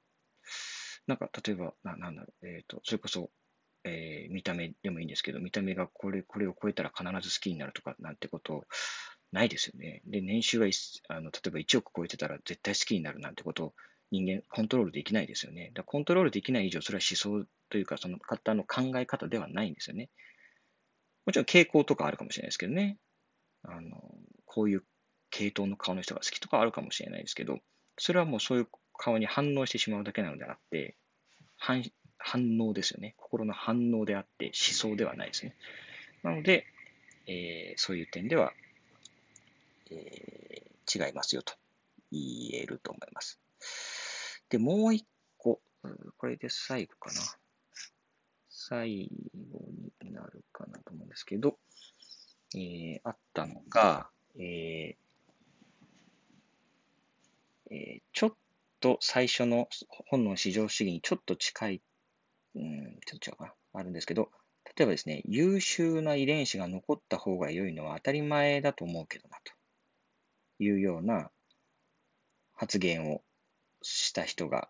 [1.07, 3.31] なんか、例えば、ななんだろう、えっ、と、それこそ、
[3.85, 8.65] えー見た目でもいいんですけど、見た目がこれ、これを超えたら必ず好きになるとかなんてこと
[9.33, 10.03] ないですよね。
[10.07, 10.67] で、年収が
[11.09, 13.75] あの例えば1億超えてたら絶対好きになるなんてこと
[14.11, 15.71] 人間コントロールできないですよね。
[15.75, 20.11] だコントロールできない以上、それは思想というか、その方の考え方ではないんですよね。
[21.27, 22.99] もちろん傾向とかあるかもしれないですけどね。
[23.63, 24.03] あの、
[24.47, 24.85] こういう
[25.31, 27.61] 系統の顔の人が好きとかあるかもしれないですけど、
[27.99, 30.97] それはもうそういう顔に反応してしまうだけなのであって、
[31.57, 31.85] 反
[32.19, 33.15] 反応ですよね。
[33.17, 35.55] 心の反応であって思想ではないですね。
[36.23, 36.67] なので、
[37.27, 38.53] えーそういう点では、
[39.91, 41.55] えー違いますよと
[42.11, 42.21] 言
[42.55, 43.39] えると思います。
[44.51, 45.07] で、もう一
[45.39, 45.61] 個、
[46.19, 47.21] これで最後かな。
[48.51, 49.11] 最
[49.51, 49.61] 後
[50.03, 51.57] になるかなと思うんですけど、
[52.55, 54.97] えーあったのが、えー
[57.71, 58.35] えーちょっ
[58.81, 59.69] と最初の
[60.09, 61.83] 本の市場主義にちょっと近い、
[62.57, 64.31] うん、ちょっと違うかな、あるんですけど、
[64.77, 69.53] 例えばですね、優秀な遺伝子が残った方が良いのは当たり前だと思うけどな、と
[70.59, 71.31] いうような
[72.55, 73.23] 発言を
[73.83, 74.69] した人が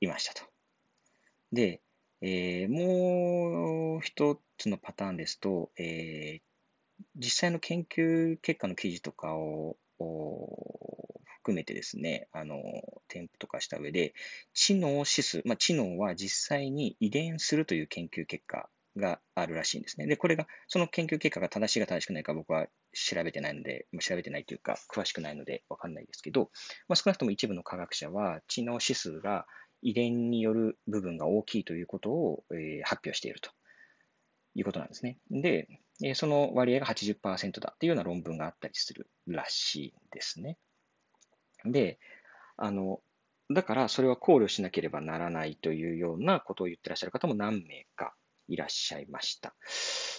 [0.00, 0.42] いましたと。
[1.52, 1.82] で、
[2.20, 6.42] えーもう一つのパターンですと、えー
[7.16, 9.76] 実際の研究結果の記事とかを
[11.42, 12.62] 含めてですね、あの、
[13.08, 14.14] 添付とかした上で、
[14.54, 20.06] 知能指数、まあ、知能は実際に遺伝するという研究結果があるらしいんですね。
[20.06, 26.50] で、これが、その研究結果が正しいか正しくないか僕は調べてないので、調べてないというか、詳しくないのでわかんないですけど、
[26.88, 29.46] まあ、少なくとも一部の科学者は、知能指数が
[29.80, 33.50] 遺伝による部分が大きいということを、えー発表していると
[34.54, 35.18] いうことなんですね。
[35.30, 35.68] で、
[36.02, 40.58] えーその割合が80%だっていうような論文があったりするらしいですね。
[41.64, 41.98] で、
[42.56, 43.00] あの、
[43.50, 48.14] だからそれは考慮しなければならないというようなことを言ってらっしゃる方も何名か
[48.48, 49.54] いらっしゃいました。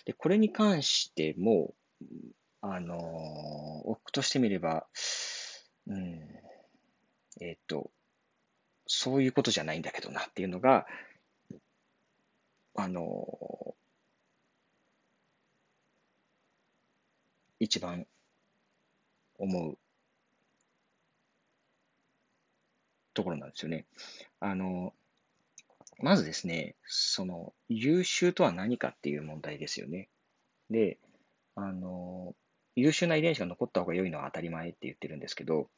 [0.05, 1.73] で、これに関しても、
[2.62, 4.88] あの、僕としてみれば、
[5.88, 6.19] うん、
[7.41, 7.91] えっと、
[8.88, 10.86] そういうことじゃないんだけどなっていうのが、
[12.75, 13.75] あの、
[17.59, 18.07] 一番
[19.38, 19.77] 思う
[23.13, 23.86] ところなんですよね。
[24.39, 24.93] あの、
[26.03, 30.09] まずですね、その、優秀とは何かっていう問題ですよね。
[30.69, 30.99] で、
[31.55, 32.35] あの、
[32.75, 35.69] 優秀な遺伝子が残った方が良いのは当たり前って言ってるんですけど、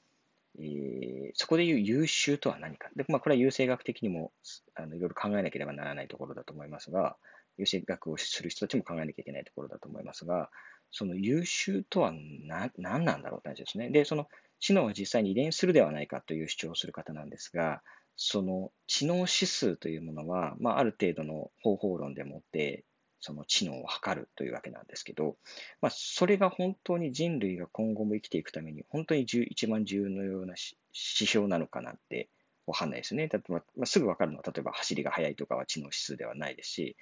[0.58, 2.90] えーそこで言う優秀とは何か。
[2.96, 4.32] で、まあ、これは優生学的にも
[4.76, 7.18] あのいろいろ考えなければならないところだと思いますが、
[7.58, 10.50] 優生学をする人たちも考えなきゃいけないところだと思いますが、
[10.92, 12.72] その優秀とは何
[13.04, 13.90] なんだろうって話ですね。
[13.90, 14.28] で、その
[14.60, 17.82] 知能は実際に遺伝するではないかという主張をする方なんですが、
[18.18, 22.86] その知能指数というものは、まあ、ある程度の方法論でもって、
[23.20, 25.38] その知能を測るというわけなんですけど、
[25.82, 30.10] まあ、それが本当に人類が今後も生きていくために、本当に一番重要
[30.46, 30.56] な指
[30.94, 32.30] 標なのかなって
[32.68, 33.28] わかんないですね。
[33.28, 36.98] 例えば、まあ、すぐわかるのは、例えば走りが速いとかは知能指数ではないですし、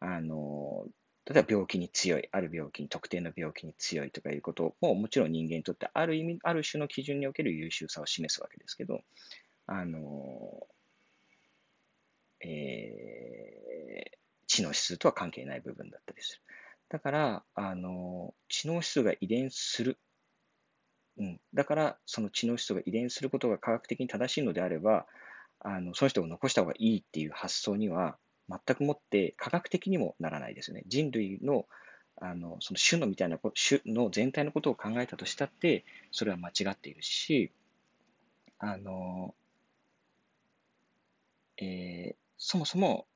[0.00, 0.86] あの、
[1.26, 9.00] 例えば病気に強い、ある病気に、特定の病気に強いとかいうことも、もちろん人間にとってある意味、ある種の基準における優秀さを示すわけですけど、
[9.66, 10.66] あの、
[12.40, 14.14] えー
[14.46, 16.42] 知能指数とは関係ない部分だったりする。
[16.90, 19.98] だから、あの、知能指数が遺伝する。
[21.18, 21.40] うん。
[21.54, 25.06] だから、その知能指数が遺伝することが科学的に正しいのであれば、
[25.60, 30.82] あの、その人を残した方がいいっていう発想には、全くもって科学的にもならないですよね。
[30.86, 31.66] 人類の、
[32.16, 37.52] あの、その種のみたいなこ、種の全体のことを考えたとしたって、それは間違っているし、
[38.58, 39.34] あの、
[41.58, 43.06] えーそもそも、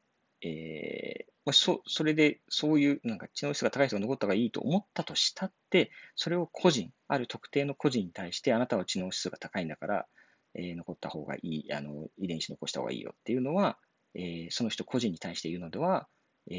[0.43, 10.07] えーまあ、そそれでそういうなんか知能指数が高い人が残った方がいいと思ったとしたって、それを個人、ある特定の個人に対して、あなたは知能指数が高いんだから、
[10.55, 13.79] えー残った方がいい、あの遺伝子残した方がいいよっていうのは、
[14.15, 16.09] えーその人個人に対して言うのでは、
[16.51, 16.55] え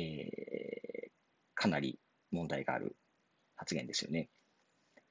[1.08, 1.10] ー
[1.56, 2.00] かなり
[2.32, 2.96] 問題がある
[3.56, 4.30] 発言ですよね。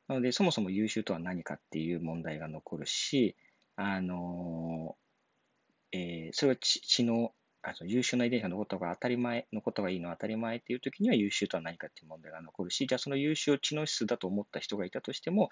[0.07, 3.37] なので、そもそも優秀とは何かっていう問題が残るし、
[3.77, 4.97] あの
[5.92, 15.51] えーそれは知能、あの優秀な遺伝子が残った方が当たり前、残った方がいいのは当たり前っていう時には優秀とは何かっていう問題が残るし、じゃあその優秀を知能指数だと思った人がいたとしても、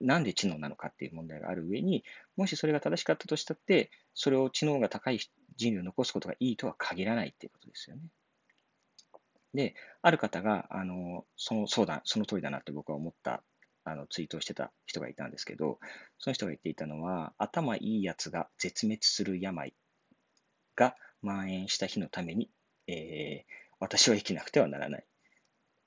[0.00, 2.04] なんで知能なのかっていう問題がある上に、
[2.36, 5.18] もしそれが正しかったとしたって、それを知能が高い
[5.56, 8.02] 人類を残すことがいいとは限らないっていうことですよね。
[9.54, 13.42] で、ある方が、あの、その、そうだ、その通りだなって僕は思った、
[13.84, 15.78] あの、ツイートをしてた人がいたんですけど、
[16.18, 19.74] その人が言っていたのは、頭いいやつが絶滅する病
[20.78, 22.48] が蔓延した日のために、
[22.86, 25.04] えー、私は生きなくてはならない。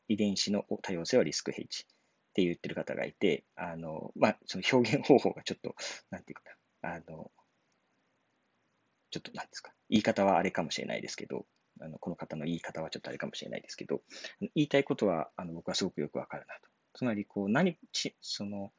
[0.09, 5.75] 遺伝子の多様性はリスクヘッジって言ってる方がいて、あの、まあ、その表現方法がちょっと、
[6.09, 6.43] なんていうか
[6.81, 7.31] な、あの、
[9.09, 11.45] ちょっとなんですか、言い方はあれかもしれないですけど、
[11.79, 14.01] あのこの方の言い方はちょっとあれかもしれないですけど、
[14.39, 16.71] 言いたいことはあの僕はすごくよくわかるなと。
[16.93, 18.71] つまり、こう、何、ち、その、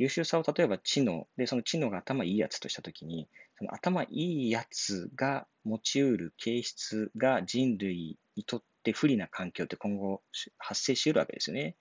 [0.00, 10.22] 優秀さを例えば知能で、その知能が頭いいやつとしたときに、その頭いいやつが持ち得る形質が人類にとって不利な環境って今後
[10.56, 11.76] 発生し得るわけですよね。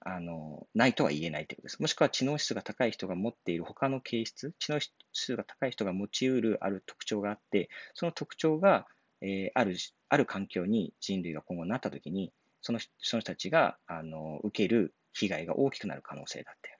[0.00, 1.80] あの、ないとは言えないということです。
[1.80, 8.88] もしくは知能指数が高い人が持っている他の形質、知能指数が高い人が持ち得るある特徴があって、その特徴が、
[9.20, 9.76] えー、ある、
[10.08, 12.32] ある環境に人類が今後なったときに、
[12.62, 16.78] そのその人たちがあの受ける被害が大きくなる可能性だって。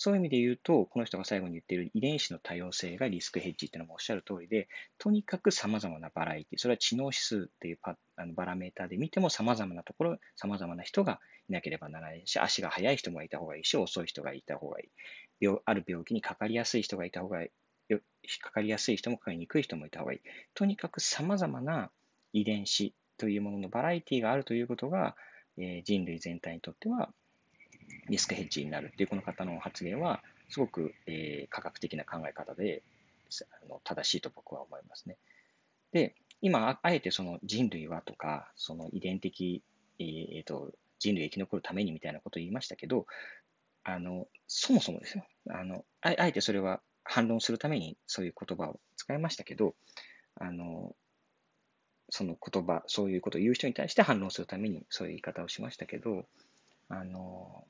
[0.00, 11.18] そういう意味で言うと、この人が最後に言っている遺伝子の多様性がリスクヘッジっていうのもおっしゃる通りで、とにかく様々なバラエティ、それは知能指数っていうパあのバラメーターで見ても様々なところ、様々な人が
[11.48, 14.88] いなければならないし、足が速い人もいた方がいいし、遅い人がいた方がいい。
[15.40, 17.50] 病ある病気にかかりやすい人がいた方がいい。
[18.40, 20.20] かかりやすい人もかかりにくい人もいた方がいい。
[20.54, 21.90] とにかく様々な
[22.32, 25.16] 遺伝子というもののバラエティがあるということが、
[25.56, 27.12] えー、人類全体にとっては
[28.08, 32.82] リスクヘッジになるっていうこの方の発言は、すごく、えー、科学的な考え方で
[33.62, 35.16] あの正しいと僕は思いますね。
[35.92, 39.62] で、今、あえてその人類はとか、その遺伝的、
[39.98, 43.06] えー、と人類生き残るためにみたいなことを言いましたけど、
[43.84, 46.14] あのそもそもですよあのあ。
[46.18, 49.74] あえてそれは反論するためにそういう言葉を使いましたけど、
[50.36, 50.94] あの
[52.10, 56.26] その言葉、そういうことを言う人に対して反論するためにそういう言い方をしましたけど、
[56.88, 57.66] あの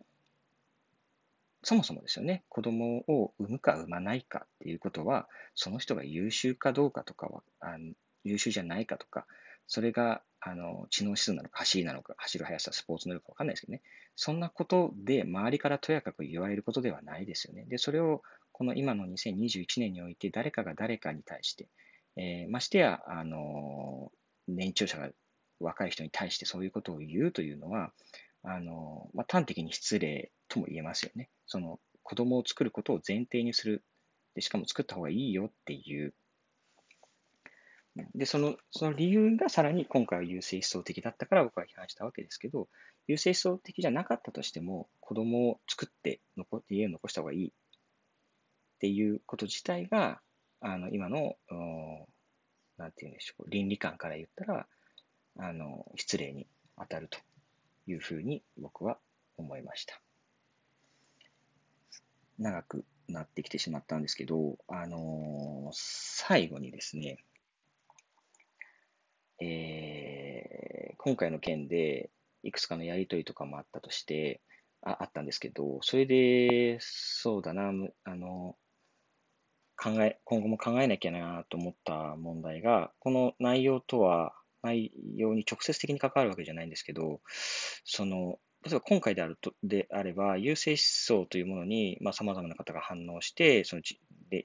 [1.62, 7.94] そもそもですよね、子供を産むか産まないかっていうことは、その人が優秀かどうかとかは、あの
[8.24, 9.26] 優秀じゃないかとか、
[9.66, 13.82] それがあの知能指数なのか、走りなのか、走る速さ、スポーツ能力か分かんないですけどね、
[14.14, 17.64] そんなことで周りからとやかく言われることではないですよね。
[17.68, 21.68] で、それをこの今の2021年において、誰かが誰かに対して、
[22.16, 24.10] えー、ましてや、あの
[24.46, 25.10] 年長者が
[25.60, 27.92] 若い人に対してそういうことを言うというのは、
[28.42, 31.28] あのまあ、端的に失礼とも言えますよね。
[31.48, 33.84] その子供を作ることを前提にする。
[34.34, 36.14] でしかも作った方がいいよっていう。
[38.14, 42.68] で、そのその理由がさらに今回は優勢思想的だったから僕は批判したわけですけど、
[43.08, 47.52] 優勢思想的じゃなかったとしても、子供を作って残家を残した方がいいっ
[48.78, 50.20] ていうこと自体が、
[50.60, 51.36] あの今の、
[52.76, 54.66] なんていうんでしょう、倫理観から言ったら、
[55.40, 56.46] あの失礼に
[56.78, 57.18] 当たると
[57.86, 58.98] いうふうに僕は
[59.36, 60.00] 思いました。
[62.38, 67.18] 長くなってきてしまったんですけど、あのー、最後にですね、
[69.40, 72.10] えー、今回の件で
[72.42, 74.40] いくつかのやりとりとかもあったとして、
[74.82, 77.72] ああったんですけど、それで、そうだな、
[78.04, 78.56] あの、
[79.76, 87.20] 考え、今後も考えなきゃなと思った問題が、この内容とは、内容に直接的に関わるわけじゃないんですけど、
[87.84, 93.98] その、例えば今回であるとであれば、優勢思想というものに、まあ、様々な方が反応して、その自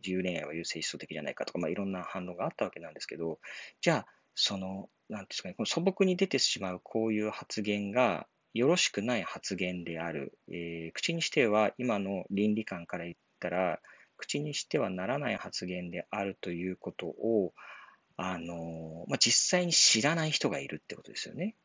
[0.04, 3.40] 由恋愛は優勢思想的じゃないかとか、まあ、いろんな反応があったわけなんですけど、
[3.82, 10.38] じゃあ、その、なんですかね、この素朴に出てしまうこういう発言が、よろしくない発言である。
[10.50, 13.80] えー、口にしては、今の倫理観から言ったら、
[14.16, 17.54] 口にしてはならない発言であるということを、
[18.16, 21.56] あの、まあ、実際に知らない人がいるってことですよね。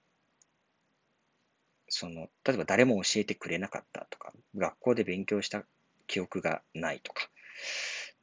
[1.88, 5.64] その、例えば誰も教えてくれなかったとか、学校で勉強した
[6.06, 7.28] 記憶がないとか。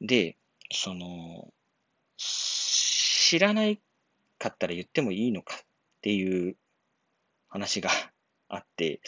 [0.00, 0.36] で、
[0.72, 1.52] その、
[2.16, 3.80] 知らない
[4.38, 5.58] かったら言ってもいいのかっ
[6.02, 6.56] ていう
[7.48, 7.90] 話が
[8.48, 9.00] あって、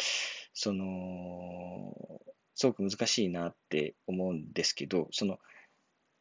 [0.53, 2.21] その、
[2.55, 5.39] すごく難しいなって思うんですけど、その、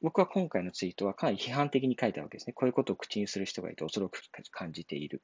[0.02, 2.54] 僕は今回のツイートはかなり批判的に書いたわけですね。
[2.54, 4.22] こういうことを口にする人がいて恐ろく
[4.52, 5.24] 感じている。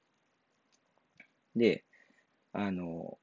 [1.55, 1.85] で、
[2.53, 3.17] あの、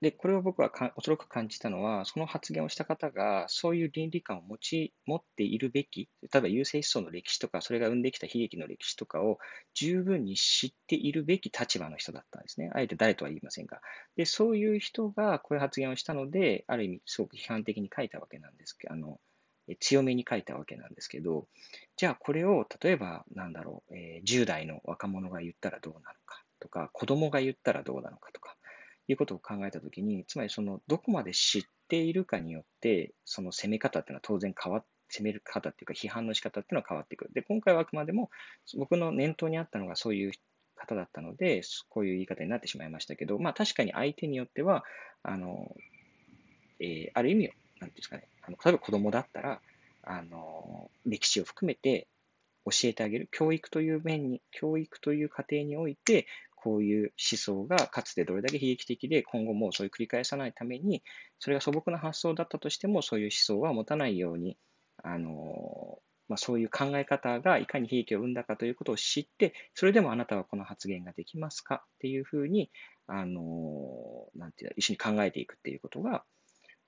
[0.00, 9.38] で、これを僕はか恐ろく感じたのは、その発言をした方が、そういう倫理観を持ち、持っているべき、例えば優勢思想の歴史とか、それが生んできた悲劇の歴史とかを
[9.72, 12.70] 十分に知っているべき立場の人だったんですね。
[12.74, 13.80] あえて誰とは言いませんが。
[14.16, 19.18] で、そういう人がこういう発言をしたので、ある意味すごく批判的に書いたわけなんですけど、あの、
[19.80, 21.46] 強めに書いたわけなんですけど、
[21.96, 28.56] じゃあこれを例えばなんだろう、えー、10代の若者が言ったらどうなのかとか、子供が言ったらどうなのかとか、
[29.08, 37.30] いうことを考えたときに、つまりそのどこまで知っているかによって、その攻め方っていうのは当然変わって責める方っていうか批判の仕方っていうのは変わってくる。
[37.32, 38.30] で、今回はあくまでも
[38.76, 40.32] 僕の念頭にあったのがそういう
[40.74, 44.84] 方だったので、こういう言い方になってしまいましたけど、まあ確かに相手によっては、
[45.22, 45.74] あの、
[46.80, 47.54] えー、ある意味、なんて
[47.86, 49.60] いうんですかね、あの例えば子供だったら、
[50.02, 52.08] あの、歴史を含めて
[52.64, 53.28] 教えてあげる。
[53.30, 56.26] 教育という面に、教育という過程において、
[56.64, 61.02] こういう思想がかつてどれだけ悲劇的で、今後もうそういう繰り返さないために、
[61.38, 64.56] それが素朴な発想だったとしても、そういう思想は持たないように、
[65.02, 72.70] あの、まあ、そういう考え方がいかに悲劇を生んだかということを知って、それでもあなたはこの発言ができますかっていうふうに、
[73.06, 76.24] あの、なんていう一緒に考えていくっていうことが、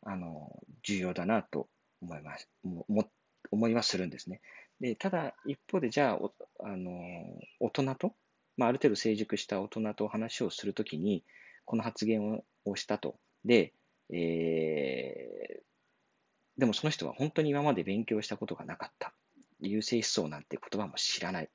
[0.07, 1.69] あの、重要だなと
[2.01, 2.49] 思います。
[2.65, 3.11] 思
[3.51, 4.41] 思いはするんですね。
[4.81, 6.93] で、ただ、一方で、じゃあ、あの、
[7.61, 8.15] 大人と、
[8.57, 11.25] まあ、ある程度成熟した大人と話をするときに、
[11.65, 13.19] この発言をしたと。
[13.45, 13.73] で、
[14.11, 15.63] えー、
[16.59, 19.13] でもその人は本当に今まで勉強したことがなかった。
[19.61, 21.51] 優勢思想なんて言葉も知らない。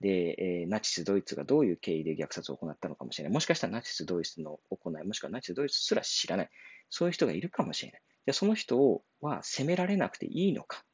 [0.00, 3.32] で、えー、ナチス・ドイツがどういう経緯で虐殺を行ったのかもしれない。
[3.32, 6.50] もしかしたらナチス・ドイツの行い、もしくはナチス・ドイツすら知らない。
[6.90, 8.02] そういう人がいるかもしれない。
[8.26, 10.84] じゃその人は責められなくていいのか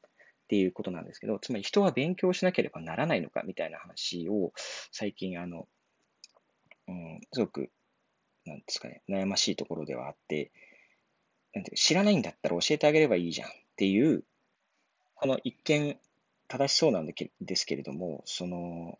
[0.53, 4.53] っていうことなんですけど、つまり人は勉強しなければならないのかみたいな話を
[4.91, 5.67] 最近、あの、
[6.87, 7.71] うん、すごく、
[8.45, 10.51] なんですかね、悩ましいところではあって、
[11.55, 14.23] なんて知らないんだったら教えてあげればいいじゃんっていう、
[15.15, 15.97] この一見
[16.47, 18.99] 正しそうなんですけれども、その、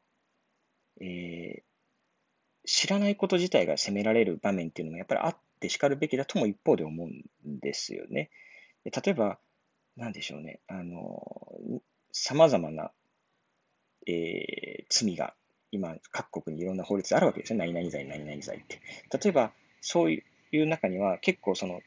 [1.01, 1.64] えー、
[2.66, 7.10] 知らないこと自体が責められる場面っていうのもやっぱりあってしかるべきだとも一方で思う
[7.47, 8.32] んですよね。
[8.86, 9.38] 例えば、
[9.97, 11.21] なんでしょうね、あの、
[12.11, 12.91] 様々な、
[14.07, 15.33] えー、罪が
[15.71, 17.59] 今各国にいろんな法律あるわけですね。
[17.59, 18.81] 何々罪、何々罪って。
[19.17, 20.23] 例えば、そうい
[20.53, 21.81] う中には結構その、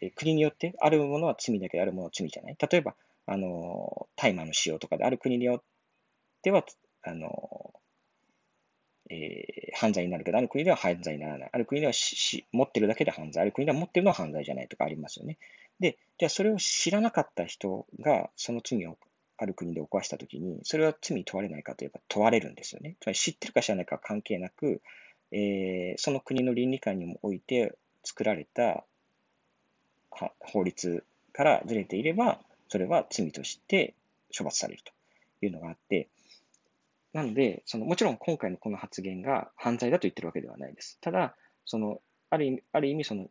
[0.00, 2.56] えー、国によってあるものは罪だけどあるものは罪じゃない。
[2.58, 2.94] 例えば、
[3.26, 5.62] あの、大麻の使用とかで、ある国によっ
[6.42, 6.64] ては、
[7.02, 7.72] あの、
[9.10, 11.50] えー、犯罪になるけど、ある国では犯罪にならない。
[11.52, 13.42] ある国ではし持ってるだけで犯罪。
[13.42, 15.38] ある国では持ってるのは犯罪じゃないとかありますよね。
[15.80, 18.98] で、じゃあそれを知らなかった人が、その罪を
[19.38, 22.96] ある国で犯したときに、それは罪に問われないかといえば問われるんですよね。
[23.00, 24.80] つまり知ってるか知らないかは関係なく、
[25.32, 28.84] えー、その国の倫理観にもおいて作られた
[30.40, 33.94] 法律からずれていれば、それは罪として
[34.36, 34.92] 処罰されると
[35.44, 36.08] いうのがあって、
[37.12, 40.98] なので、そのもちろん今回のこの発言が犯罪だと言ってるわけではないです。
[41.00, 42.00] ただ、その
[42.30, 43.28] ある意味、ある意味その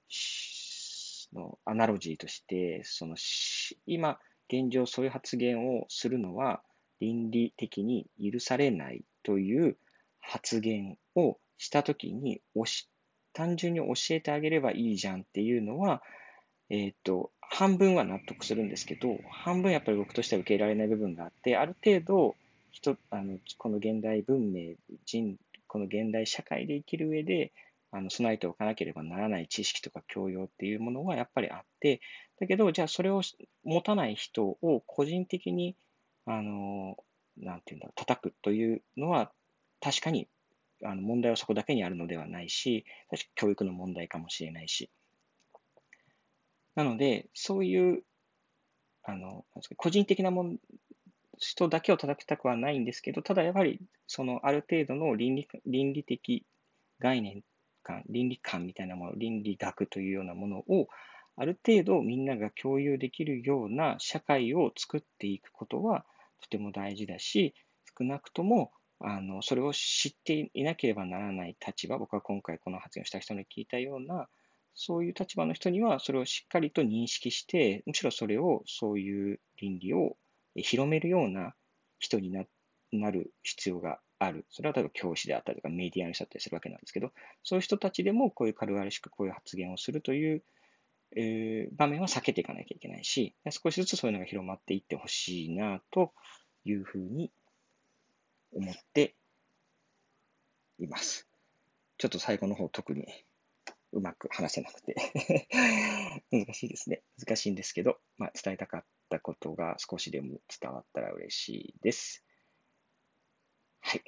[1.34, 3.16] のアナロジーとして、その
[3.86, 6.62] 今、現状そういう発言をするのは
[7.00, 9.78] 倫理的に許されないという
[10.20, 12.42] 発言をしたときに
[13.34, 16.02] 単純に教えてあげればいいじゃんっていうのは、
[16.70, 22.36] えっ、と、半分は納得するんですけど、半分やっぱり僕としては受け入れられない部分があって、ある程度、
[22.72, 24.76] 人あのこの現代文明
[25.06, 27.52] 人、この現代社会で生きる上で、
[27.92, 32.02] あの備えておかなければならない知識とか教養っていうものはやっぱりあって、
[32.40, 33.22] だけど、じゃあそれを
[33.64, 35.76] 持たない人を個人的に、
[36.26, 36.98] あの、
[37.38, 39.32] なんていうんだろう、叩くというのは、
[39.82, 40.28] 確かに
[40.84, 44.90] あの問題はそこだけにあるのではないし、確か教育の問題かもしれないし、
[46.76, 48.04] なので、そういう、
[49.04, 49.46] あの、
[49.78, 50.58] 個人的なもん
[51.38, 56.46] 人だけを叩きたくはないんですけど、ただやはり、そのある程度の倫理倫理的
[57.00, 57.44] 概念
[57.82, 60.88] 感、倫理観みたいなもの、倫理学というようなものを、
[61.36, 66.06] ある程度みんなが共有できるような社会を作っていくことは
[66.42, 67.56] とても大事だし、
[67.98, 74.28] 少なくともあのそれを知っていなければならない立場、僕は今回この発言をした人に聞いたような
[74.74, 80.18] そういう立場の人には、それをしっかりと認識して、むしろそれを、そういう倫理を
[80.56, 81.54] 広めるような
[82.00, 84.46] 人になる必要がある。
[84.52, 87.12] それは例えば教師であったりとかメディアの人だったりするわけなんですけど、
[87.44, 90.44] そういう人たちでもこういう軽々しくこういう発言をするという、
[91.16, 96.14] えー、場面は避けていかなきゃいけないし、少しずつそういうのが広まっていってほしいなと
[96.66, 97.32] いうふうに
[98.54, 99.16] 思って
[100.78, 101.28] います。
[101.98, 103.06] ちょっと最後の方特に
[103.92, 104.96] うまく話せなくて
[106.32, 107.02] 難しいですね。
[107.18, 112.24] 難しいんですけど、まあ、伝えたかったことが少しでも伝わったら嬉しいです。
[113.82, 114.04] はい。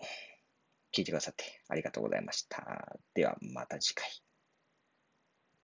[0.95, 2.97] 聞いてくださってありがとうございました。
[3.13, 4.07] ではまた次回。